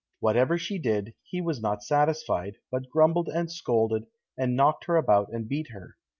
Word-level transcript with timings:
Whatever 0.19 0.57
she 0.57 0.79
did, 0.79 1.13
he 1.21 1.41
was 1.41 1.61
not 1.61 1.83
satisfied, 1.83 2.55
but 2.71 2.89
grumbled 2.89 3.27
and 3.29 3.51
scolded, 3.51 4.07
and 4.35 4.55
knocked 4.55 4.85
her 4.85 4.95
about 4.95 5.31
and 5.31 5.47
beat 5.47 5.69
her. 5.69 5.95